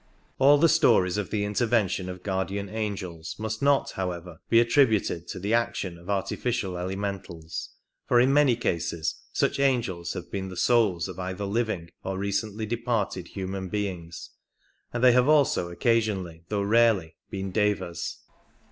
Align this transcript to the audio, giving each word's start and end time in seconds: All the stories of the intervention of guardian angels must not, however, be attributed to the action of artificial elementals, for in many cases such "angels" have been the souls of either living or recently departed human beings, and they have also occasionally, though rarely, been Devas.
All 0.39 0.57
the 0.57 0.67
stories 0.67 1.17
of 1.19 1.29
the 1.29 1.43
intervention 1.45 2.09
of 2.09 2.23
guardian 2.23 2.69
angels 2.69 3.35
must 3.37 3.61
not, 3.61 3.91
however, 3.91 4.41
be 4.49 4.59
attributed 4.59 5.27
to 5.27 5.39
the 5.39 5.53
action 5.53 5.99
of 5.99 6.09
artificial 6.09 6.75
elementals, 6.75 7.69
for 8.07 8.19
in 8.19 8.33
many 8.33 8.55
cases 8.55 9.21
such 9.31 9.59
"angels" 9.59 10.13
have 10.13 10.31
been 10.31 10.49
the 10.49 10.57
souls 10.57 11.07
of 11.07 11.19
either 11.19 11.45
living 11.45 11.91
or 12.03 12.17
recently 12.17 12.65
departed 12.65 13.27
human 13.27 13.69
beings, 13.69 14.31
and 14.91 15.03
they 15.03 15.11
have 15.11 15.29
also 15.29 15.69
occasionally, 15.69 16.45
though 16.49 16.63
rarely, 16.63 17.15
been 17.29 17.51
Devas. 17.51 18.23